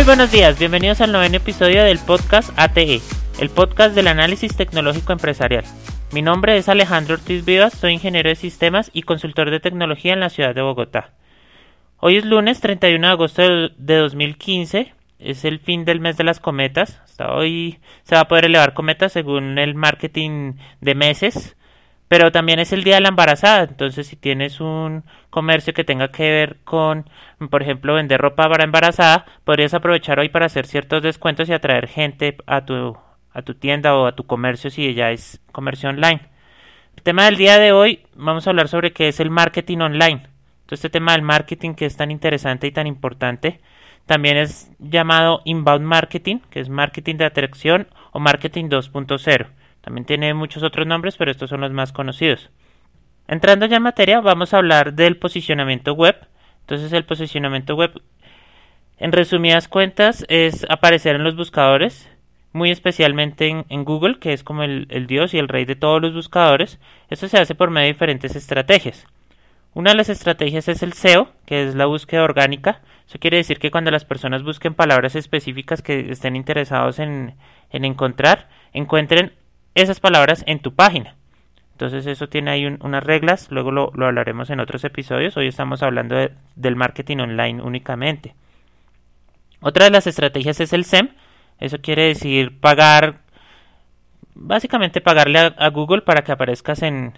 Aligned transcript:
Muy 0.00 0.06
buenos 0.06 0.32
días, 0.32 0.58
bienvenidos 0.58 1.02
al 1.02 1.12
noveno 1.12 1.36
episodio 1.36 1.84
del 1.84 1.98
podcast 1.98 2.58
ATE, 2.58 3.02
el 3.38 3.50
podcast 3.50 3.94
del 3.94 4.08
análisis 4.08 4.56
tecnológico 4.56 5.12
empresarial. 5.12 5.62
Mi 6.12 6.22
nombre 6.22 6.56
es 6.56 6.70
Alejandro 6.70 7.16
Ortiz 7.16 7.44
Vivas, 7.44 7.74
soy 7.74 7.92
ingeniero 7.92 8.30
de 8.30 8.34
sistemas 8.34 8.90
y 8.94 9.02
consultor 9.02 9.50
de 9.50 9.60
tecnología 9.60 10.14
en 10.14 10.20
la 10.20 10.30
ciudad 10.30 10.54
de 10.54 10.62
Bogotá. 10.62 11.10
Hoy 11.98 12.16
es 12.16 12.24
lunes 12.24 12.62
31 12.62 13.08
de 13.08 13.12
agosto 13.12 13.42
de 13.42 13.96
2015, 13.96 14.94
es 15.18 15.44
el 15.44 15.58
fin 15.58 15.84
del 15.84 16.00
mes 16.00 16.16
de 16.16 16.24
las 16.24 16.40
cometas. 16.40 16.98
Hasta 17.04 17.34
hoy 17.34 17.78
se 18.04 18.14
va 18.14 18.22
a 18.22 18.28
poder 18.28 18.46
elevar 18.46 18.72
cometas 18.72 19.12
según 19.12 19.58
el 19.58 19.74
marketing 19.74 20.54
de 20.80 20.94
meses 20.94 21.56
pero 22.10 22.32
también 22.32 22.58
es 22.58 22.72
el 22.72 22.82
día 22.82 22.96
de 22.96 23.02
la 23.02 23.10
embarazada, 23.10 23.62
entonces 23.62 24.08
si 24.08 24.16
tienes 24.16 24.60
un 24.60 25.04
comercio 25.30 25.72
que 25.72 25.84
tenga 25.84 26.08
que 26.10 26.28
ver 26.28 26.56
con, 26.64 27.08
por 27.50 27.62
ejemplo, 27.62 27.94
vender 27.94 28.20
ropa 28.20 28.48
para 28.48 28.64
embarazada, 28.64 29.26
podrías 29.44 29.74
aprovechar 29.74 30.18
hoy 30.18 30.28
para 30.28 30.46
hacer 30.46 30.66
ciertos 30.66 31.04
descuentos 31.04 31.48
y 31.48 31.52
atraer 31.52 31.86
gente 31.86 32.36
a 32.46 32.64
tu, 32.64 32.96
a 33.32 33.42
tu 33.42 33.54
tienda 33.54 33.94
o 33.94 34.06
a 34.06 34.16
tu 34.16 34.26
comercio 34.26 34.70
si 34.70 34.92
ya 34.92 35.12
es 35.12 35.40
comercio 35.52 35.88
online. 35.88 36.22
El 36.96 37.04
tema 37.04 37.26
del 37.26 37.36
día 37.36 37.60
de 37.60 37.70
hoy 37.70 38.00
vamos 38.16 38.44
a 38.44 38.50
hablar 38.50 38.66
sobre 38.66 38.92
qué 38.92 39.06
es 39.06 39.20
el 39.20 39.30
marketing 39.30 39.78
online. 39.78 40.26
Entonces, 40.62 40.86
este 40.86 40.90
tema 40.90 41.12
del 41.12 41.22
marketing 41.22 41.74
que 41.74 41.86
es 41.86 41.96
tan 41.96 42.10
interesante 42.10 42.66
y 42.66 42.72
tan 42.72 42.88
importante, 42.88 43.60
también 44.06 44.36
es 44.36 44.72
llamado 44.80 45.42
inbound 45.44 45.86
marketing, 45.86 46.40
que 46.50 46.58
es 46.58 46.68
marketing 46.70 47.18
de 47.18 47.26
atracción 47.26 47.86
o 48.10 48.18
marketing 48.18 48.64
2.0. 48.64 49.46
También 49.80 50.04
tiene 50.04 50.34
muchos 50.34 50.62
otros 50.62 50.86
nombres, 50.86 51.16
pero 51.16 51.30
estos 51.30 51.50
son 51.50 51.60
los 51.60 51.72
más 51.72 51.92
conocidos. 51.92 52.50
Entrando 53.28 53.66
ya 53.66 53.76
en 53.76 53.82
materia, 53.82 54.20
vamos 54.20 54.52
a 54.52 54.58
hablar 54.58 54.94
del 54.94 55.16
posicionamiento 55.16 55.94
web. 55.94 56.16
Entonces, 56.62 56.92
el 56.92 57.04
posicionamiento 57.04 57.76
web, 57.76 58.02
en 58.98 59.12
resumidas 59.12 59.68
cuentas, 59.68 60.24
es 60.28 60.66
aparecer 60.68 61.16
en 61.16 61.24
los 61.24 61.36
buscadores, 61.36 62.10
muy 62.52 62.70
especialmente 62.70 63.64
en, 63.68 63.84
Google, 63.84 64.18
que 64.18 64.32
es 64.32 64.42
como 64.42 64.64
el, 64.64 64.86
el, 64.90 65.06
dios 65.06 65.32
y 65.32 65.38
el 65.38 65.48
rey 65.48 65.64
de 65.64 65.76
todos 65.76 66.02
los 66.02 66.12
buscadores. 66.12 66.80
Esto 67.08 67.28
se 67.28 67.38
hace 67.38 67.54
por 67.54 67.70
medio 67.70 67.86
de 67.86 67.92
diferentes 67.92 68.34
estrategias. 68.34 69.06
Una 69.72 69.90
de 69.90 69.96
las 69.96 70.08
estrategias 70.08 70.66
es 70.66 70.82
el 70.82 70.92
SEO, 70.94 71.28
que 71.46 71.62
es 71.62 71.76
la 71.76 71.86
búsqueda 71.86 72.24
orgánica. 72.24 72.80
Eso 73.06 73.20
quiere 73.20 73.36
decir 73.36 73.60
que 73.60 73.70
cuando 73.70 73.92
las 73.92 74.04
personas 74.04 74.42
busquen 74.42 74.74
palabras 74.74 75.14
específicas 75.14 75.82
que 75.82 76.10
estén 76.10 76.34
interesados 76.34 76.98
en, 76.98 77.34
en 77.70 77.84
encontrar, 77.84 78.48
encuentren 78.72 79.32
esas 79.74 80.00
palabras 80.00 80.44
en 80.46 80.60
tu 80.60 80.74
página. 80.74 81.16
Entonces 81.80 82.06
eso 82.06 82.28
tiene 82.28 82.50
ahí 82.50 82.66
unas 82.66 83.02
reglas, 83.02 83.50
luego 83.50 83.70
lo, 83.70 83.90
hablaremos 84.04 84.50
en 84.50 84.60
otros 84.60 84.84
episodios. 84.84 85.36
Hoy 85.38 85.46
estamos 85.46 85.82
hablando 85.82 86.14
del 86.54 86.76
marketing 86.76 87.18
online 87.18 87.62
únicamente. 87.62 88.34
Otra 89.62 89.86
de 89.86 89.90
las 89.90 90.06
estrategias 90.06 90.60
es 90.60 90.74
el 90.74 90.84
SEM. 90.84 91.08
Eso 91.58 91.80
quiere 91.80 92.04
decir 92.04 92.60
pagar, 92.60 93.20
básicamente 94.34 95.00
pagarle 95.00 95.38
a, 95.56 95.68
Google 95.70 96.02
para 96.02 96.22
que 96.22 96.32
aparezcas 96.32 96.82
en 96.82 97.14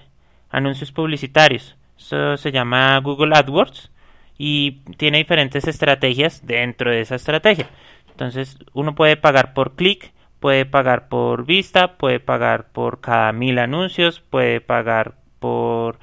anuncios 0.49 0.93
publicitarios. 0.93 1.77
Eso 1.99 2.37
se 2.37 2.53
llama 2.53 2.99
Google 2.99 3.35
AdWords 3.35 3.91
y 4.39 4.83
tiene 4.97 5.19
diferentes 5.19 5.67
estrategias 5.67 6.47
dentro 6.47 6.93
de 6.93 7.01
esa 7.01 7.17
estrategia. 7.17 7.69
Entonces 8.11 8.59
uno 8.75 8.95
puede 8.95 9.17
pagar 9.17 9.55
por 9.55 9.75
clic, 9.75 10.13
puede 10.43 10.67
pagar 10.67 11.09
por 11.09 11.47
vista, 11.47 11.97
puede 11.97 12.19
pagar 12.19 12.67
por 12.73 13.01
cada 13.01 13.33
mil 13.33 13.61
anuncios, 13.61 14.21
puede 14.29 14.61
pagar 14.61 15.15
por 15.39 16.01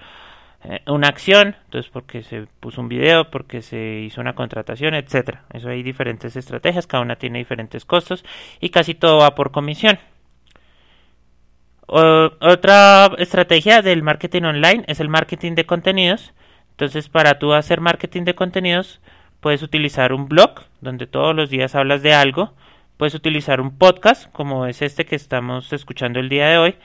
eh, 0.63 0.81
una 0.87 1.09
acción, 1.09 1.57
entonces 1.65 1.91
porque 1.91 2.23
se 2.23 2.47
puso 2.61 2.79
un 2.79 2.87
video, 2.87 3.29
porque 3.31 3.61
se 3.61 3.99
hizo 3.99 4.21
una 4.21 4.35
contratación, 4.35 4.93
etcétera. 4.95 5.43
Eso 5.53 5.67
hay 5.67 5.83
diferentes 5.83 6.37
estrategias, 6.37 6.87
cada 6.87 7.03
una 7.03 7.17
tiene 7.17 7.39
diferentes 7.39 7.83
costos 7.83 8.23
y 8.61 8.69
casi 8.69 8.95
todo 8.95 9.17
va 9.19 9.35
por 9.35 9.51
comisión. 9.51 9.99
otra 11.87 13.11
estrategia 13.17 13.81
del 13.81 14.03
marketing 14.03 14.43
online 14.43 14.83
es 14.87 15.01
el 15.01 15.09
marketing 15.09 15.55
de 15.55 15.65
contenidos. 15.65 16.33
Entonces, 16.71 17.09
para 17.09 17.39
tú 17.39 17.53
hacer 17.53 17.81
marketing 17.81 18.23
de 18.23 18.35
contenidos, 18.35 19.01
puedes 19.41 19.63
utilizar 19.63 20.13
un 20.13 20.29
blog 20.29 20.61
donde 20.81 21.07
todos 21.07 21.35
los 21.35 21.49
días 21.49 21.75
hablas 21.75 22.01
de 22.03 22.13
algo 22.13 22.53
Puedes 22.99 23.15
utilizar 23.15 23.61
un 23.61 23.77
podcast, 23.77 24.29
como 24.33 24.65
es 24.65 24.81
este 24.81 25.05
que 25.05 25.15
estamos 25.15 25.71
escuchando 25.71 26.19
el 26.19 26.27
día 26.27 26.49
de 26.49 26.57
hoy. 26.57 26.75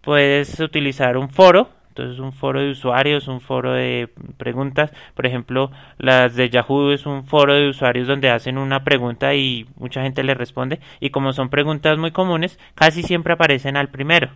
Puedes 0.00 0.58
utilizar 0.60 1.18
un 1.18 1.28
foro, 1.28 1.68
entonces 1.88 2.20
un 2.20 2.32
foro 2.32 2.62
de 2.62 2.70
usuarios, 2.70 3.28
un 3.28 3.42
foro 3.42 3.74
de 3.74 4.08
preguntas. 4.38 4.90
Por 5.14 5.26
ejemplo, 5.26 5.70
las 5.98 6.36
de 6.36 6.48
Yahoo 6.48 6.92
es 6.92 7.04
un 7.04 7.26
foro 7.26 7.52
de 7.52 7.68
usuarios 7.68 8.08
donde 8.08 8.30
hacen 8.30 8.56
una 8.56 8.82
pregunta 8.82 9.34
y 9.34 9.66
mucha 9.76 10.00
gente 10.00 10.22
le 10.22 10.32
responde. 10.32 10.80
Y 11.00 11.10
como 11.10 11.34
son 11.34 11.50
preguntas 11.50 11.98
muy 11.98 12.12
comunes, 12.12 12.58
casi 12.74 13.02
siempre 13.02 13.34
aparecen 13.34 13.76
al 13.76 13.88
primero. 13.88 14.30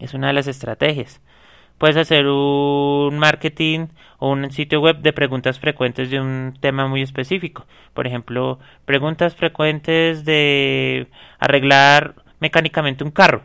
Es 0.00 0.12
una 0.12 0.26
de 0.26 0.32
las 0.32 0.48
estrategias. 0.48 1.20
Puedes 1.78 1.96
hacer 1.98 2.26
un 2.26 3.18
marketing 3.18 3.88
o 4.18 4.30
un 4.30 4.50
sitio 4.50 4.80
web 4.80 4.98
de 5.00 5.12
preguntas 5.12 5.60
frecuentes 5.60 6.10
de 6.10 6.20
un 6.20 6.56
tema 6.58 6.86
muy 6.88 7.02
específico. 7.02 7.66
Por 7.92 8.06
ejemplo, 8.06 8.58
preguntas 8.86 9.34
frecuentes 9.36 10.24
de 10.24 11.08
arreglar 11.38 12.14
mecánicamente 12.40 13.04
un 13.04 13.10
carro. 13.10 13.42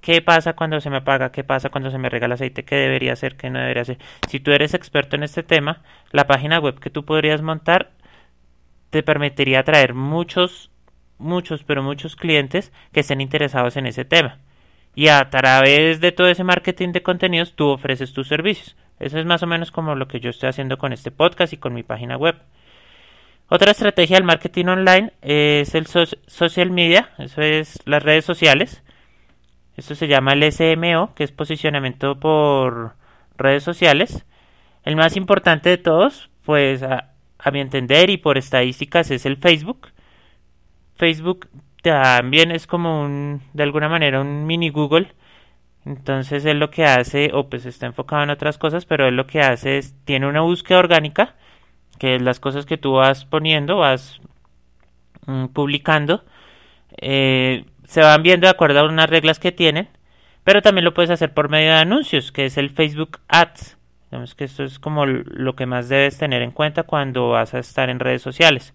¿Qué 0.00 0.22
pasa 0.22 0.54
cuando 0.54 0.80
se 0.80 0.90
me 0.90 0.98
apaga? 0.98 1.32
¿Qué 1.32 1.44
pasa 1.44 1.70
cuando 1.70 1.90
se 1.90 1.98
me 1.98 2.08
regala 2.08 2.34
aceite? 2.34 2.64
¿Qué 2.64 2.76
debería 2.76 3.14
hacer? 3.14 3.36
¿Qué 3.36 3.50
no 3.50 3.58
debería 3.58 3.82
hacer? 3.82 3.98
Si 4.28 4.40
tú 4.40 4.52
eres 4.52 4.74
experto 4.74 5.16
en 5.16 5.24
este 5.24 5.42
tema, 5.42 5.82
la 6.12 6.26
página 6.26 6.60
web 6.60 6.78
que 6.78 6.90
tú 6.90 7.04
podrías 7.04 7.42
montar 7.42 7.90
te 8.90 9.02
permitiría 9.02 9.60
atraer 9.60 9.94
muchos, 9.94 10.70
muchos, 11.18 11.64
pero 11.64 11.82
muchos 11.82 12.14
clientes 12.16 12.72
que 12.92 13.00
estén 13.00 13.20
interesados 13.20 13.76
en 13.76 13.86
ese 13.86 14.04
tema 14.04 14.38
y 14.94 15.08
a 15.08 15.30
través 15.30 16.00
de 16.00 16.12
todo 16.12 16.28
ese 16.28 16.44
marketing 16.44 16.92
de 16.92 17.02
contenidos 17.02 17.54
tú 17.54 17.68
ofreces 17.68 18.12
tus 18.12 18.28
servicios. 18.28 18.76
Eso 19.00 19.18
es 19.18 19.26
más 19.26 19.42
o 19.42 19.46
menos 19.46 19.70
como 19.70 19.94
lo 19.94 20.06
que 20.06 20.20
yo 20.20 20.30
estoy 20.30 20.48
haciendo 20.48 20.78
con 20.78 20.92
este 20.92 21.10
podcast 21.10 21.52
y 21.52 21.56
con 21.56 21.74
mi 21.74 21.82
página 21.82 22.16
web. 22.16 22.36
Otra 23.48 23.72
estrategia 23.72 24.16
del 24.16 24.24
marketing 24.24 24.66
online 24.66 25.12
es 25.20 25.74
el 25.74 25.86
social 25.86 26.70
media, 26.70 27.10
eso 27.18 27.42
es 27.42 27.80
las 27.84 28.02
redes 28.02 28.24
sociales. 28.24 28.82
Esto 29.76 29.94
se 29.94 30.06
llama 30.06 30.34
el 30.34 30.52
SMO, 30.52 31.14
que 31.14 31.24
es 31.24 31.32
posicionamiento 31.32 32.18
por 32.20 32.94
redes 33.36 33.62
sociales. 33.62 34.24
El 34.84 34.96
más 34.96 35.16
importante 35.16 35.70
de 35.70 35.78
todos, 35.78 36.30
pues 36.44 36.82
a, 36.82 37.10
a 37.38 37.50
mi 37.50 37.60
entender 37.60 38.10
y 38.10 38.18
por 38.18 38.38
estadísticas, 38.38 39.10
es 39.10 39.26
el 39.26 39.36
Facebook. 39.36 39.88
Facebook 40.96 41.48
también 41.82 42.52
es 42.52 42.66
como 42.66 43.02
un, 43.02 43.42
de 43.52 43.62
alguna 43.64 43.88
manera, 43.88 44.20
un 44.20 44.46
mini 44.46 44.70
Google. 44.70 45.12
Entonces 45.84 46.44
él 46.44 46.58
lo 46.60 46.70
que 46.70 46.84
hace, 46.84 47.30
o 47.34 47.48
pues 47.48 47.66
está 47.66 47.86
enfocado 47.86 48.22
en 48.22 48.30
otras 48.30 48.58
cosas, 48.58 48.86
pero 48.86 49.08
él 49.08 49.16
lo 49.16 49.26
que 49.26 49.40
hace 49.40 49.78
es, 49.78 49.94
tiene 50.04 50.28
una 50.28 50.40
búsqueda 50.42 50.78
orgánica, 50.78 51.34
que 51.98 52.16
es 52.16 52.22
las 52.22 52.40
cosas 52.40 52.66
que 52.66 52.78
tú 52.78 52.92
vas 52.94 53.24
poniendo, 53.24 53.78
vas 53.78 54.20
mm, 55.26 55.46
publicando, 55.48 56.24
eh, 56.98 57.64
se 57.84 58.00
van 58.00 58.22
viendo 58.22 58.46
de 58.46 58.52
acuerdo 58.52 58.80
a 58.80 58.84
unas 58.88 59.10
reglas 59.10 59.38
que 59.40 59.52
tienen, 59.52 59.88
pero 60.44 60.62
también 60.62 60.84
lo 60.84 60.94
puedes 60.94 61.10
hacer 61.10 61.34
por 61.34 61.48
medio 61.48 61.72
de 61.72 61.78
anuncios, 61.78 62.32
que 62.32 62.46
es 62.46 62.56
el 62.58 62.70
Facebook 62.70 63.20
Ads. 63.28 63.78
Digamos 64.10 64.34
que 64.34 64.44
esto 64.44 64.64
es 64.64 64.78
como 64.78 65.06
lo 65.06 65.56
que 65.56 65.66
más 65.66 65.88
debes 65.88 66.18
tener 66.18 66.42
en 66.42 66.50
cuenta 66.52 66.84
cuando 66.84 67.30
vas 67.30 67.54
a 67.54 67.58
estar 67.58 67.90
en 67.90 67.98
redes 67.98 68.22
sociales. 68.22 68.74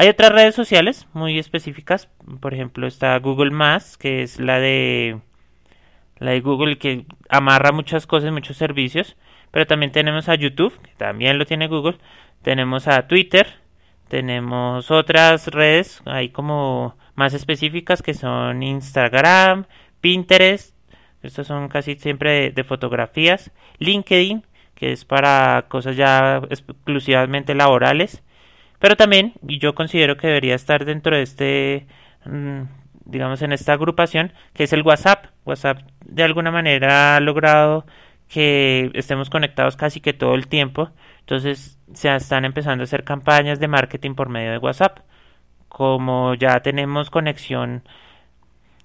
Hay 0.00 0.06
otras 0.06 0.30
redes 0.30 0.54
sociales 0.54 1.08
muy 1.12 1.40
específicas, 1.40 2.08
por 2.38 2.54
ejemplo 2.54 2.86
está 2.86 3.18
Google 3.18 3.50
Más, 3.50 3.96
que 3.98 4.22
es 4.22 4.38
la 4.38 4.60
de 4.60 5.18
la 6.20 6.30
de 6.30 6.40
Google 6.40 6.78
que 6.78 7.04
amarra 7.28 7.72
muchas 7.72 8.06
cosas, 8.06 8.30
muchos 8.30 8.56
servicios, 8.56 9.16
pero 9.50 9.66
también 9.66 9.90
tenemos 9.90 10.28
a 10.28 10.36
YouTube, 10.36 10.80
que 10.82 10.92
también 10.96 11.36
lo 11.36 11.46
tiene 11.46 11.66
Google, 11.66 11.98
tenemos 12.42 12.86
a 12.86 13.08
Twitter, 13.08 13.54
tenemos 14.06 14.92
otras 14.92 15.48
redes 15.48 16.00
ahí 16.04 16.28
como 16.28 16.96
más 17.16 17.34
específicas 17.34 18.00
que 18.00 18.14
son 18.14 18.62
Instagram, 18.62 19.64
Pinterest, 20.00 20.76
estos 21.24 21.48
son 21.48 21.66
casi 21.66 21.96
siempre 21.96 22.52
de 22.52 22.62
fotografías, 22.62 23.50
LinkedIn, 23.80 24.46
que 24.76 24.92
es 24.92 25.04
para 25.04 25.64
cosas 25.68 25.96
ya 25.96 26.40
exclusivamente 26.50 27.56
laborales, 27.56 28.22
pero 28.78 28.96
también, 28.96 29.34
y 29.46 29.58
yo 29.58 29.74
considero 29.74 30.16
que 30.16 30.28
debería 30.28 30.54
estar 30.54 30.84
dentro 30.84 31.16
de 31.16 31.22
este, 31.22 31.86
mm, 32.24 32.62
digamos, 33.04 33.42
en 33.42 33.52
esta 33.52 33.72
agrupación, 33.72 34.32
que 34.54 34.64
es 34.64 34.72
el 34.72 34.82
WhatsApp. 34.82 35.26
WhatsApp 35.44 35.80
de 36.04 36.22
alguna 36.22 36.50
manera 36.50 37.16
ha 37.16 37.20
logrado 37.20 37.86
que 38.28 38.90
estemos 38.94 39.30
conectados 39.30 39.76
casi 39.76 40.00
que 40.00 40.12
todo 40.12 40.34
el 40.34 40.48
tiempo. 40.48 40.90
Entonces 41.20 41.78
se 41.92 42.14
están 42.14 42.44
empezando 42.44 42.82
a 42.82 42.84
hacer 42.84 43.04
campañas 43.04 43.58
de 43.60 43.68
marketing 43.68 44.14
por 44.14 44.28
medio 44.28 44.52
de 44.52 44.58
WhatsApp. 44.58 45.00
Como 45.68 46.34
ya 46.34 46.60
tenemos 46.60 47.10
conexión 47.10 47.82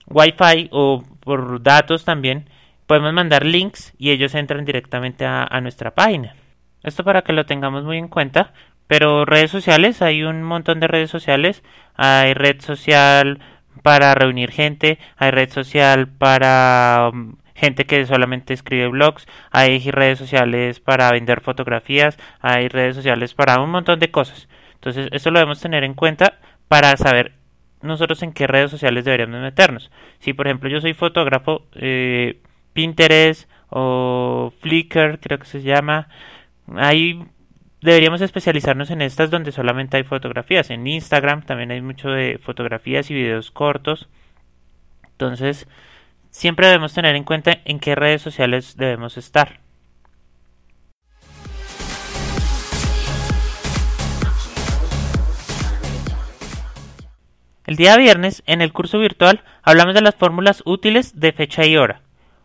Wi-Fi 0.08 0.70
o 0.72 1.04
por 1.22 1.62
datos 1.62 2.04
también, 2.06 2.50
podemos 2.88 3.14
mandar 3.14 3.46
links 3.46 3.94
y 3.98 4.12
ellos 4.12 4.36
entran 4.36 4.66
directamente 4.66 5.26
a 5.26 5.62
nuestra 5.62 5.92
página. 5.92 6.36
Esto 6.84 7.04
para 7.04 7.22
que 7.22 7.34
lo 7.34 7.46
tengamos 7.46 7.86
muy 7.86 7.98
en 7.98 8.10
cuenta 8.10 8.54
Pero 8.88 9.26
redes 9.26 9.52
sociales, 9.52 10.02
hay 10.02 10.24
un 10.24 10.44
montón 10.44 10.80
de 10.80 10.88
redes 10.88 11.10
sociales. 11.10 11.64
Hay 11.96 12.34
red 12.34 12.62
social 12.62 13.40
para 13.82 14.16
reunir 14.16 14.52
gente, 14.52 14.98
hay 15.18 15.32
red 15.32 15.50
social 15.50 16.08
para 16.08 17.10
um, 17.14 17.36
gente 17.54 17.86
que 17.86 18.06
solamente 18.06 18.54
escribe 18.54 18.88
blogs, 18.88 19.28
hay 19.52 19.80
redes 19.92 20.18
sociales 20.20 20.80
para 20.80 21.12
vender 21.12 21.42
fotografías, 21.42 22.18
hay 22.40 22.68
redes 22.70 22.96
sociales 22.96 23.34
para 23.34 23.60
un 23.62 23.70
montón 23.70 24.00
de 24.00 24.12
cosas. 24.12 24.48
Entonces, 24.76 25.10
esto 25.12 25.32
lo 25.32 25.40
debemos 25.40 25.62
tener 25.62 25.84
en 25.84 25.94
cuenta 25.94 26.40
para 26.68 26.96
saber 26.98 27.34
nosotros 27.82 28.24
en 28.24 28.34
qué 28.34 28.48
redes 28.48 28.72
sociales 28.72 29.06
deberíamos 29.06 29.42
meternos. 29.42 29.92
Si, 30.20 30.34
por 30.34 30.48
ejemplo, 30.48 30.70
yo 30.70 30.82
soy 30.82 30.94
fotógrafo, 30.94 31.66
eh, 31.76 32.42
Pinterest 32.74 33.50
o 33.70 34.54
Flickr, 34.62 35.20
creo 35.20 35.40
que 35.40 35.46
se 35.46 35.62
llama, 35.62 36.08
hay 36.76 37.26
deberíamos 37.84 38.22
especializarnos 38.22 38.92
en 38.92 39.02
estas 39.02 39.30
donde 39.30 39.52
solamente 39.52 39.98
hay 39.98 40.04
fotografías. 40.04 40.70
En 40.70 40.88
Instagram 40.88 41.44
también 41.46 41.72
hay 41.72 41.82
mucho 41.82 42.10
de 42.10 42.40
fotografías 42.42 43.12
y 43.12 43.14
videos 43.14 43.52
cortos. 43.52 44.08
Entonces, 45.12 45.68
siempre 46.30 46.68
debemos 46.68 46.94
tener 46.94 47.16
en 47.16 47.26
cuenta 47.26 47.60
en 47.66 47.80
qué 47.80 47.96
redes 47.96 48.22
sociales 48.22 48.78
debemos 48.78 49.18
estar. 49.18 49.60
El 57.66 57.76
día 57.76 57.98
viernes, 57.98 58.44
en 58.46 58.62
el 58.62 58.74
curso 58.74 59.00
virtual, 59.00 59.44
hablamos 59.62 59.94
de 59.94 60.02
las 60.02 60.16
fórmulas 60.16 60.64
útiles 60.66 61.20
de 61.20 61.32
fecha 61.32 61.66
y 61.66 61.78
hora. 61.78 62.02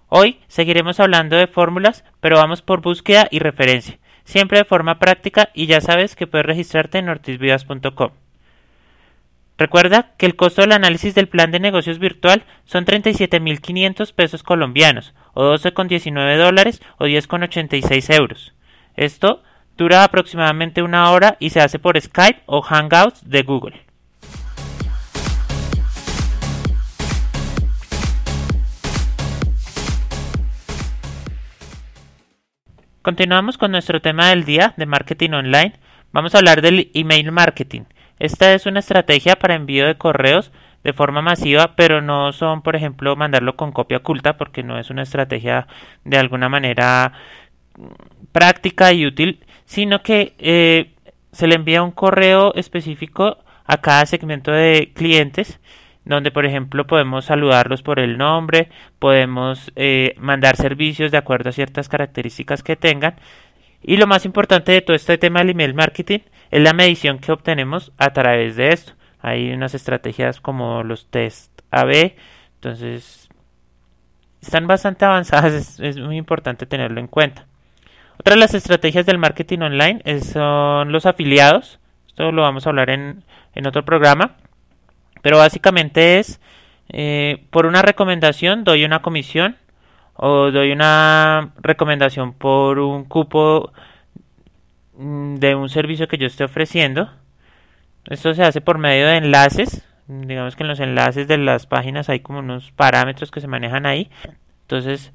Hoy 0.08 0.40
seguiremos 0.48 1.00
hablando 1.00 1.36
de 1.36 1.46
fórmulas, 1.46 2.04
pero 2.20 2.36
vamos 2.36 2.62
por 2.62 2.80
búsqueda 2.80 3.28
y 3.30 3.38
referencia 3.40 3.98
siempre 4.28 4.58
de 4.58 4.64
forma 4.66 4.98
práctica 4.98 5.48
y 5.54 5.66
ya 5.66 5.80
sabes 5.80 6.14
que 6.14 6.26
puedes 6.26 6.44
registrarte 6.44 6.98
en 6.98 7.08
ortizvidas.com. 7.08 8.10
Recuerda 9.56 10.12
que 10.18 10.26
el 10.26 10.36
costo 10.36 10.60
del 10.60 10.72
análisis 10.72 11.14
del 11.14 11.28
plan 11.28 11.50
de 11.50 11.60
negocios 11.60 11.98
virtual 11.98 12.44
son 12.64 12.84
37.500 12.84 14.12
pesos 14.12 14.42
colombianos, 14.42 15.14
o 15.32 15.44
12,19 15.54 16.36
dólares 16.36 16.82
o 16.98 17.06
10,86 17.06 18.14
euros. 18.14 18.52
Esto 18.96 19.42
dura 19.78 20.04
aproximadamente 20.04 20.82
una 20.82 21.10
hora 21.10 21.36
y 21.40 21.48
se 21.48 21.60
hace 21.60 21.78
por 21.78 21.98
Skype 21.98 22.42
o 22.44 22.60
Hangouts 22.60 23.28
de 23.28 23.42
Google. 23.42 23.87
Continuamos 33.08 33.56
con 33.56 33.70
nuestro 33.70 34.02
tema 34.02 34.28
del 34.28 34.44
día 34.44 34.74
de 34.76 34.84
marketing 34.84 35.30
online. 35.30 35.72
Vamos 36.12 36.34
a 36.34 36.38
hablar 36.38 36.60
del 36.60 36.90
email 36.92 37.32
marketing. 37.32 37.84
Esta 38.18 38.52
es 38.52 38.66
una 38.66 38.80
estrategia 38.80 39.36
para 39.36 39.54
envío 39.54 39.86
de 39.86 39.96
correos 39.96 40.52
de 40.84 40.92
forma 40.92 41.22
masiva, 41.22 41.74
pero 41.74 42.02
no 42.02 42.34
son, 42.34 42.60
por 42.60 42.76
ejemplo, 42.76 43.16
mandarlo 43.16 43.56
con 43.56 43.72
copia 43.72 43.96
oculta, 43.96 44.36
porque 44.36 44.62
no 44.62 44.78
es 44.78 44.90
una 44.90 45.04
estrategia 45.04 45.66
de 46.04 46.18
alguna 46.18 46.50
manera 46.50 47.14
práctica 48.30 48.92
y 48.92 49.06
útil, 49.06 49.42
sino 49.64 50.02
que 50.02 50.34
eh, 50.38 50.92
se 51.32 51.46
le 51.46 51.54
envía 51.54 51.82
un 51.82 51.92
correo 51.92 52.52
específico 52.56 53.38
a 53.64 53.78
cada 53.78 54.04
segmento 54.04 54.50
de 54.50 54.92
clientes 54.94 55.60
donde 56.08 56.30
por 56.30 56.46
ejemplo 56.46 56.86
podemos 56.86 57.26
saludarlos 57.26 57.82
por 57.82 58.00
el 58.00 58.16
nombre, 58.16 58.70
podemos 58.98 59.70
eh, 59.76 60.14
mandar 60.18 60.56
servicios 60.56 61.10
de 61.10 61.18
acuerdo 61.18 61.50
a 61.50 61.52
ciertas 61.52 61.88
características 61.88 62.62
que 62.62 62.76
tengan. 62.76 63.16
Y 63.82 63.98
lo 63.98 64.06
más 64.06 64.24
importante 64.24 64.72
de 64.72 64.80
todo 64.80 64.96
este 64.96 65.18
tema 65.18 65.40
del 65.40 65.50
email 65.50 65.74
marketing 65.74 66.20
es 66.50 66.62
la 66.62 66.72
medición 66.72 67.18
que 67.18 67.30
obtenemos 67.30 67.92
a 67.98 68.12
través 68.12 68.56
de 68.56 68.72
esto. 68.72 68.94
Hay 69.20 69.52
unas 69.52 69.74
estrategias 69.74 70.40
como 70.40 70.82
los 70.82 71.06
test 71.10 71.52
AB, 71.70 72.14
entonces 72.54 73.28
están 74.40 74.66
bastante 74.66 75.04
avanzadas, 75.04 75.78
es, 75.80 75.98
muy 75.98 76.16
importante 76.16 76.64
tenerlo 76.64 77.00
en 77.00 77.06
cuenta. 77.06 77.46
Otra 78.18 78.34
de 78.34 78.40
las 78.40 78.54
estrategias 78.54 79.04
del 79.04 79.18
marketing 79.18 79.58
online 79.58 80.02
son 80.22 80.90
los 80.90 81.04
afiliados. 81.04 81.78
Esto 82.08 82.32
lo 82.32 82.42
vamos 82.42 82.66
a 82.66 82.70
hablar 82.70 82.88
en, 82.90 83.22
en 83.54 83.66
otro 83.66 83.84
programa. 83.84 84.36
Pero 85.22 85.38
básicamente 85.38 86.18
es, 86.18 86.40
eh, 86.90 87.44
por 87.50 87.66
una 87.66 87.82
recomendación 87.82 88.64
doy 88.64 88.84
una 88.84 89.02
comisión 89.02 89.56
o 90.14 90.50
doy 90.50 90.72
una 90.72 91.52
recomendación 91.60 92.32
por 92.32 92.78
un 92.78 93.04
cupo 93.04 93.72
mm, 94.96 95.36
de 95.36 95.54
un 95.54 95.68
servicio 95.68 96.08
que 96.08 96.18
yo 96.18 96.26
esté 96.26 96.44
ofreciendo. 96.44 97.10
Esto 98.06 98.34
se 98.34 98.42
hace 98.42 98.60
por 98.60 98.78
medio 98.78 99.06
de 99.06 99.16
enlaces. 99.16 99.84
Digamos 100.06 100.56
que 100.56 100.62
en 100.62 100.68
los 100.68 100.80
enlaces 100.80 101.28
de 101.28 101.38
las 101.38 101.66
páginas 101.66 102.08
hay 102.08 102.20
como 102.20 102.38
unos 102.40 102.72
parámetros 102.72 103.30
que 103.30 103.40
se 103.40 103.46
manejan 103.46 103.86
ahí. 103.86 104.10
Entonces, 104.62 105.12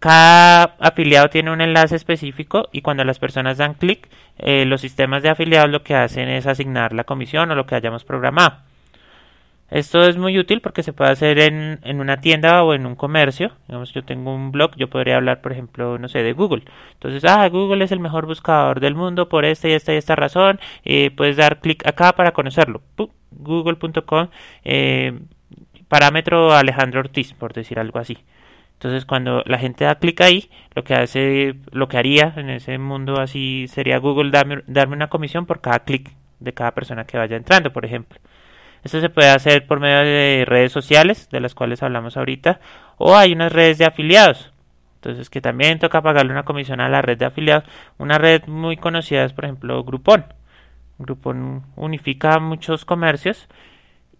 cada 0.00 0.76
afiliado 0.80 1.28
tiene 1.30 1.50
un 1.50 1.60
enlace 1.60 1.96
específico 1.96 2.68
y 2.72 2.82
cuando 2.82 3.04
las 3.04 3.18
personas 3.18 3.58
dan 3.58 3.74
clic, 3.74 4.08
eh, 4.38 4.64
los 4.64 4.80
sistemas 4.80 5.22
de 5.22 5.28
afiliados 5.30 5.70
lo 5.70 5.82
que 5.82 5.94
hacen 5.94 6.28
es 6.28 6.46
asignar 6.46 6.92
la 6.92 7.04
comisión 7.04 7.50
o 7.50 7.54
lo 7.54 7.66
que 7.66 7.74
hayamos 7.74 8.04
programado. 8.04 8.58
Esto 9.72 10.04
es 10.04 10.18
muy 10.18 10.38
útil 10.38 10.60
porque 10.60 10.82
se 10.82 10.92
puede 10.92 11.12
hacer 11.12 11.38
en, 11.38 11.80
en, 11.82 12.00
una 12.00 12.20
tienda 12.20 12.62
o 12.62 12.74
en 12.74 12.84
un 12.84 12.94
comercio. 12.94 13.52
Digamos, 13.68 13.90
yo 13.94 14.04
tengo 14.04 14.34
un 14.34 14.52
blog, 14.52 14.76
yo 14.76 14.90
podría 14.90 15.16
hablar, 15.16 15.40
por 15.40 15.52
ejemplo, 15.52 15.98
no 15.98 16.08
sé, 16.08 16.22
de 16.22 16.34
Google. 16.34 16.64
Entonces, 16.92 17.24
ah, 17.24 17.48
Google 17.48 17.82
es 17.82 17.90
el 17.90 17.98
mejor 17.98 18.26
buscador 18.26 18.80
del 18.80 18.94
mundo 18.94 19.30
por 19.30 19.46
esta 19.46 19.68
y 19.68 19.72
esta 19.72 19.94
y 19.94 19.96
esta 19.96 20.14
razón. 20.14 20.60
Puedes 21.16 21.38
dar 21.38 21.60
clic 21.60 21.86
acá 21.86 22.12
para 22.12 22.32
conocerlo. 22.32 22.82
Google.com, 23.30 24.28
eh, 24.64 25.18
parámetro 25.88 26.52
Alejandro 26.52 27.00
Ortiz, 27.00 27.32
por 27.32 27.54
decir 27.54 27.78
algo 27.78 27.98
así. 27.98 28.18
Entonces, 28.74 29.06
cuando 29.06 29.42
la 29.46 29.58
gente 29.58 29.84
da 29.86 29.94
clic 29.94 30.20
ahí, 30.20 30.50
lo 30.74 30.84
que 30.84 30.94
hace, 30.94 31.54
lo 31.70 31.88
que 31.88 31.96
haría 31.96 32.34
en 32.36 32.50
ese 32.50 32.76
mundo 32.76 33.20
así 33.20 33.66
sería 33.68 33.96
Google 33.98 34.30
darme, 34.32 34.64
darme 34.66 34.96
una 34.96 35.08
comisión 35.08 35.46
por 35.46 35.62
cada 35.62 35.80
clic 35.80 36.10
de 36.40 36.52
cada 36.52 36.72
persona 36.72 37.04
que 37.04 37.16
vaya 37.16 37.36
entrando, 37.36 37.72
por 37.72 37.86
ejemplo. 37.86 38.18
Esto 38.84 39.00
se 39.00 39.10
puede 39.10 39.28
hacer 39.28 39.66
por 39.66 39.80
medio 39.80 39.98
de 39.98 40.44
redes 40.46 40.72
sociales, 40.72 41.28
de 41.30 41.40
las 41.40 41.54
cuales 41.54 41.82
hablamos 41.82 42.16
ahorita, 42.16 42.60
o 42.98 43.16
hay 43.16 43.32
unas 43.32 43.52
redes 43.52 43.78
de 43.78 43.84
afiliados. 43.84 44.50
Entonces, 44.96 45.30
que 45.30 45.40
también 45.40 45.78
toca 45.78 46.02
pagarle 46.02 46.32
una 46.32 46.44
comisión 46.44 46.80
a 46.80 46.88
la 46.88 47.02
red 47.02 47.18
de 47.18 47.24
afiliados. 47.24 47.64
Una 47.98 48.18
red 48.18 48.46
muy 48.46 48.76
conocida 48.76 49.24
es, 49.24 49.32
por 49.32 49.44
ejemplo, 49.44 49.82
Groupon. 49.82 50.24
Groupon 50.98 51.64
unifica 51.76 52.38
muchos 52.38 52.84
comercios 52.84 53.48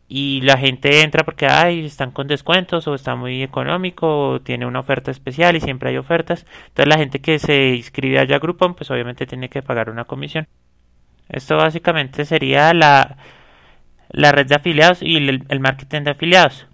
y 0.08 0.40
la 0.42 0.58
gente 0.58 1.02
entra 1.02 1.24
porque 1.24 1.46
ay, 1.46 1.86
están 1.86 2.10
con 2.10 2.26
descuentos 2.26 2.86
o 2.88 2.94
está 2.94 3.14
muy 3.14 3.42
económico 3.42 4.30
o 4.30 4.40
tiene 4.40 4.66
una 4.66 4.80
oferta 4.80 5.10
especial 5.10 5.56
y 5.56 5.60
siempre 5.60 5.90
hay 5.90 5.96
ofertas. 5.96 6.46
Entonces, 6.68 6.88
la 6.88 6.98
gente 6.98 7.20
que 7.20 7.38
se 7.38 7.76
inscribe 7.76 8.18
allá 8.18 8.36
a 8.36 8.40
Groupon, 8.40 8.74
pues 8.74 8.90
obviamente 8.90 9.26
tiene 9.26 9.48
que 9.48 9.62
pagar 9.62 9.88
una 9.88 10.04
comisión. 10.04 10.48
Esto 11.28 11.56
básicamente 11.56 12.24
sería 12.24 12.74
la 12.74 13.16
la 14.12 14.32
red 14.32 14.46
de 14.46 14.54
afiliados 14.54 15.02
y 15.02 15.16
el, 15.16 15.60
marketing 15.60 16.02
de 16.02 16.10
afiliados. 16.12 16.66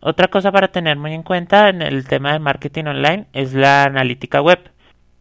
Otra 0.00 0.28
cosa 0.28 0.52
para 0.52 0.68
tener 0.68 0.96
muy 0.96 1.12
en 1.12 1.22
cuenta 1.22 1.68
en 1.68 1.82
el 1.82 2.06
tema 2.06 2.32
del 2.32 2.40
marketing 2.40 2.84
online 2.84 3.26
es 3.32 3.54
la 3.54 3.84
analítica 3.84 4.40
web. 4.40 4.70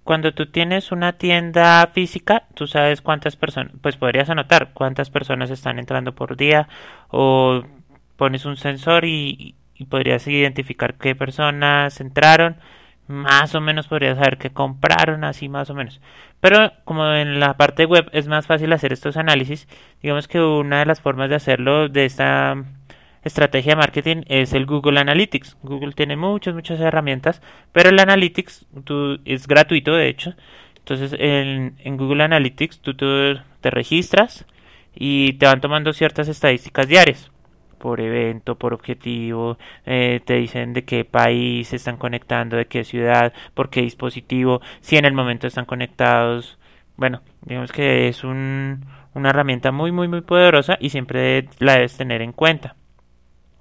Cuando 0.04 0.34
tú 0.34 0.48
tienes 0.48 0.92
una 0.92 1.14
tienda 1.14 1.88
física, 1.94 2.44
tú 2.56 2.68
sabes 2.68 3.02
cuántas 3.02 3.36
personas, 3.36 3.74
pues 3.82 3.98
podrías 3.98 4.30
anotar 4.30 4.72
cuántas 4.74 5.10
personas 5.10 5.50
están 5.50 5.80
entrando 5.80 6.16
por 6.16 6.38
día 6.38 6.68
o 7.10 7.64
pones 8.16 8.46
un 8.46 8.58
sensor 8.58 9.06
y, 9.06 9.56
y 9.76 9.86
podrías 9.86 10.28
identificar 10.28 10.96
qué 10.96 11.16
personas 11.16 12.00
entraron 12.02 12.58
más 13.10 13.56
o 13.56 13.62
menos 13.62 13.88
podría 13.88 14.16
saber 14.16 14.38
que 14.38 14.52
compraron 14.52 15.24
así 15.24 15.50
más 15.50 15.70
o 15.72 15.74
menos. 15.74 16.00
Pero 16.40 16.72
como 16.86 17.12
en 17.12 17.40
la 17.40 17.58
parte 17.58 17.86
web 17.86 18.08
es 18.14 18.28
más 18.28 18.46
fácil 18.46 18.72
hacer 18.72 18.94
estos 18.94 19.18
análisis, 19.18 19.68
digamos 20.04 20.28
que 20.28 20.40
una 20.40 20.80
de 20.80 20.86
las 20.86 21.02
formas 21.02 21.30
de 21.30 21.36
hacerlo 21.36 21.90
de 21.90 22.06
esta 22.06 22.64
estrategia 23.24 23.72
de 23.72 23.78
marketing 23.78 24.24
es 24.28 24.54
el 24.54 24.68
Google 24.68 25.00
Analytics. 25.00 25.58
Google 25.64 25.94
tiene 25.94 26.18
muchas, 26.18 26.54
muchas 26.54 26.80
herramientas, 26.80 27.42
pero 27.72 27.90
el 27.90 28.00
Analytics 28.00 28.68
es 29.26 29.48
gratuito 29.48 29.96
de 29.96 30.08
hecho. 30.08 30.36
Entonces 30.78 31.16
en, 31.20 31.78
en 31.80 31.98
Google 31.98 32.24
Analytics 32.24 32.80
tú 32.80 32.94
te 32.94 33.70
registras 33.72 34.46
y 34.94 35.34
te 35.34 35.48
van 35.48 35.62
tomando 35.62 35.94
ciertas 35.94 36.28
estadísticas 36.28 36.88
diarias 36.88 37.32
por 37.80 38.02
evento, 38.02 38.56
por 38.58 38.74
objetivo, 38.74 39.58
eh, 39.86 40.22
te 40.26 40.36
dicen 40.36 40.74
de 40.74 40.86
qué 40.86 41.06
país 41.06 41.70
se 41.70 41.78
están 41.78 41.98
conectando, 41.98 42.58
de 42.58 42.68
qué 42.68 42.84
ciudad, 42.84 43.34
por 43.56 43.70
qué 43.70 43.82
dispositivo, 43.82 44.62
si 44.82 44.98
en 44.98 45.06
el 45.06 45.14
momento 45.14 45.48
están 45.48 45.66
conectados. 45.66 46.60
Bueno, 46.98 47.22
digamos 47.42 47.72
que 47.72 48.08
es 48.10 48.24
un, 48.24 48.86
una 49.14 49.30
herramienta 49.30 49.72
muy, 49.72 49.92
muy, 49.92 50.08
muy 50.08 50.22
poderosa 50.22 50.78
y 50.80 50.90
siempre 50.90 51.50
la 51.60 51.74
debes 51.74 51.98
tener 51.98 52.22
en 52.22 52.34
cuenta. 52.34 52.76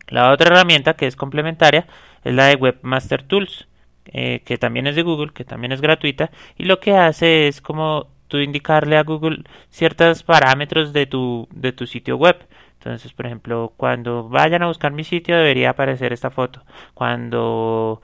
La 0.09 0.33
otra 0.33 0.49
herramienta 0.49 0.95
que 0.95 1.07
es 1.07 1.17
complementaria 1.17 1.87
es 2.25 2.35
la 2.35 2.47
de 2.47 2.57
Webmaster 2.57 3.23
Tools, 3.23 3.69
eh, 4.07 4.41
que 4.45 4.59
también 4.59 4.87
es 4.87 4.97
de 4.97 5.03
Google, 5.03 5.33
que 5.33 5.45
también 5.45 5.73
es 5.73 5.81
gratuita 5.81 6.31
y 6.57 6.65
lo 6.65 6.81
que 6.81 6.97
hace 6.97 7.49
es 7.49 7.61
como 7.61 8.09
tú 8.29 8.39
indicarle 8.39 8.97
a 8.97 9.03
Google 9.03 9.45
ciertos 9.71 10.23
parámetros 10.23 10.93
de 10.93 11.07
tu, 11.07 11.49
de 11.53 11.73
tu 11.73 11.87
sitio 11.87 12.17
web. 12.17 12.37
Entonces, 12.75 13.13
por 13.13 13.27
ejemplo, 13.27 13.73
cuando 13.77 14.29
vayan 14.29 14.63
a 14.63 14.69
buscar 14.69 14.93
mi 14.93 15.05
sitio 15.05 15.37
debería 15.37 15.71
aparecer 15.71 16.13
esta 16.13 16.31
foto. 16.31 16.65
Cuando 16.95 18.01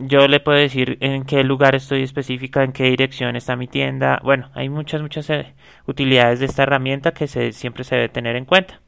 yo 0.00 0.28
le 0.28 0.40
puedo 0.40 0.58
decir 0.58 0.98
en 1.00 1.24
qué 1.24 1.42
lugar 1.42 1.74
estoy 1.74 2.02
específica, 2.02 2.62
en 2.62 2.72
qué 2.72 2.84
dirección 2.84 3.36
está 3.36 3.56
mi 3.56 3.66
tienda. 3.66 4.20
Bueno, 4.22 4.50
hay 4.54 4.68
muchas, 4.68 5.02
muchas 5.02 5.28
eh, 5.30 5.54
utilidades 5.86 6.40
de 6.40 6.46
esta 6.46 6.64
herramienta 6.64 7.12
que 7.12 7.26
se, 7.26 7.52
siempre 7.52 7.84
se 7.84 7.96
debe 7.96 8.08
tener 8.08 8.36
en 8.36 8.44
cuenta. 8.44 8.80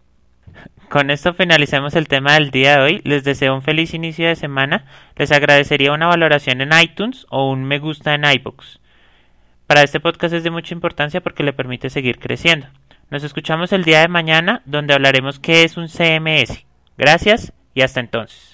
Con 0.88 1.10
esto 1.10 1.34
finalicemos 1.34 1.94
el 1.96 2.08
tema 2.08 2.34
del 2.34 2.50
día 2.50 2.78
de 2.78 2.82
hoy. 2.82 3.00
Les 3.04 3.24
deseo 3.24 3.54
un 3.54 3.62
feliz 3.62 3.94
inicio 3.94 4.28
de 4.28 4.36
semana. 4.36 4.84
Les 5.16 5.32
agradecería 5.32 5.92
una 5.92 6.06
valoración 6.06 6.60
en 6.60 6.70
iTunes 6.80 7.26
o 7.30 7.50
un 7.50 7.64
me 7.64 7.78
gusta 7.78 8.14
en 8.14 8.24
iBooks. 8.24 8.80
Para 9.68 9.82
este 9.82 10.00
podcast 10.00 10.32
es 10.32 10.44
de 10.44 10.50
mucha 10.50 10.72
importancia 10.72 11.20
porque 11.20 11.42
le 11.42 11.52
permite 11.52 11.90
seguir 11.90 12.18
creciendo. 12.18 12.66
Nos 13.10 13.22
escuchamos 13.22 13.70
el 13.74 13.84
día 13.84 14.00
de 14.00 14.08
mañana 14.08 14.62
donde 14.64 14.94
hablaremos 14.94 15.38
qué 15.40 15.62
es 15.62 15.76
un 15.76 15.88
CMS. 15.88 16.64
Gracias 16.96 17.52
y 17.74 17.82
hasta 17.82 18.00
entonces. 18.00 18.47